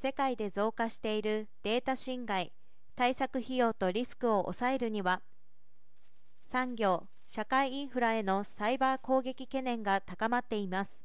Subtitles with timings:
[0.00, 2.52] 世界で増加しているデータ侵害
[2.94, 5.22] 対策費用とリスクを抑えるには
[6.46, 11.02] 産業社会インフラへのサイバー攻撃懸念が高まっています。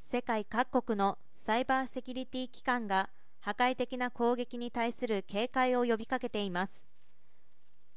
[0.00, 3.10] 世界各国のサイバーセキュリティ機関が
[3.40, 6.84] 破壊的な攻撃に対する警戒を呼びかけています。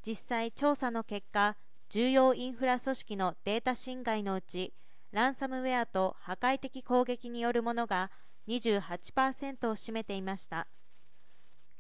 [0.04, 1.56] 実際調査の結果
[1.90, 4.74] 重要インフラ組織のデータ侵害のうち
[5.12, 8.10] ランサムウェアと破壊的攻撃によるものが
[8.50, 10.68] 28%を占めていました。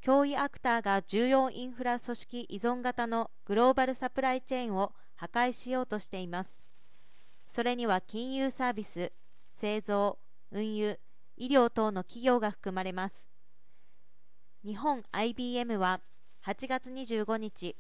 [0.02, 6.62] 脅威アクターが重要インフラ組織依存型のグローバルサプライチェーンを破壊しようとしています。
[7.50, 9.12] それには金融サービス
[9.56, 10.20] 製造
[10.52, 11.00] 運輸
[11.36, 13.26] 医療等の企業が含まれます。
[14.64, 16.02] 日本 IBM は
[16.46, 17.76] 8月25日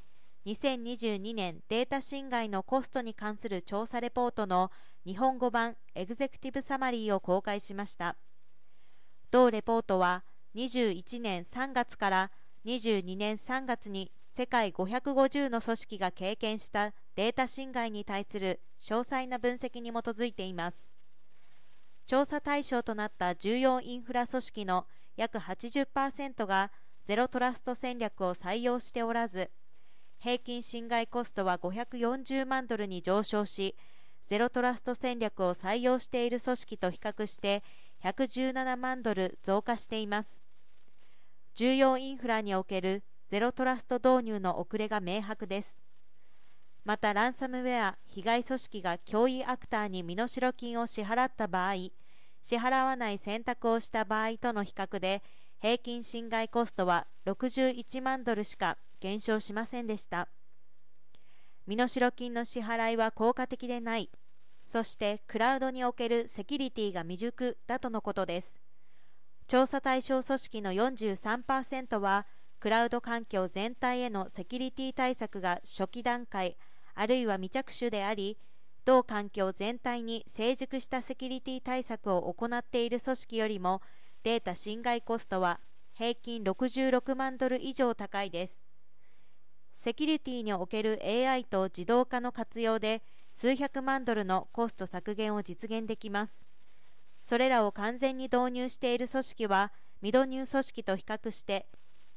[0.45, 4.71] 2022年データ侵害のコストに関する調査レポートの
[5.05, 8.15] 日本語版エグゼクティブサマリーを公開しました。
[9.31, 10.23] 同レポートは
[10.55, 12.31] 21年3月から
[12.65, 20.89] 22年3月に世界550の組織が経験したデータ侵害に対する詳細な分析に基づいています。
[22.07, 26.71] 調査対象となった重要インフラ組織の約80%が
[27.03, 29.51] ゼロトラスト戦略を採用しておらず
[30.17, 33.75] 平均侵害コストは540万ドルに上昇し
[34.23, 37.63] ゼロトラスト戦略を採用している組織と比較して
[38.03, 40.39] 117万ドル増加しています。
[41.55, 45.77] 重要インフラにおけるゼロトラスト導入の遅れが明白です。
[46.85, 51.75] またランサムウェア被害組織が脅威アクターに身代金を支払った場合
[52.41, 55.21] 支払わない選択をした場合との比較で
[55.61, 60.29] 平均侵害コストは61万ドルしか減少しませんでした。
[61.67, 64.09] 身代金の支払いは効果的でない。
[64.69, 68.59] そしてクラウドにおけるセキュリティが未熟だとのことです。
[69.47, 72.27] 調査対象組織の43%は
[72.59, 76.55] クラウド環境全体へのセキュリティ対策が初期段階
[76.93, 78.37] あるいは未着手であり
[78.85, 83.81] 同環境全体に成熟したセキュリティ対策を行っている組織よりも
[84.21, 85.59] データ侵害コストは
[85.95, 88.61] 平均66万ドル以上高いです。
[89.75, 93.01] セキュリティにおける AI と自動化の活用で
[93.39, 96.43] 数百万ドルのコスト削減を実現できます
[97.23, 101.65] それらを完全に導入している組織は未導入組織と比較して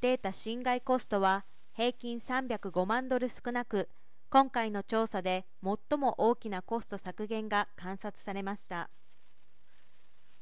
[0.01, 1.45] データ侵害コストは
[1.75, 3.89] 平均305万ドル少なく
[4.31, 8.91] 今回の調査で最も大きなコスト削減が観察されました。